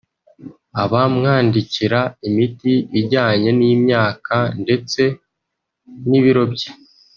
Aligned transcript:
akamwandikira 0.83 1.99
imiti 2.27 2.73
ijyanye 2.99 3.49
n’imyaka 3.59 4.35
ndetse 4.61 5.01
n’ibiro 6.09 6.43
bye 6.53 6.69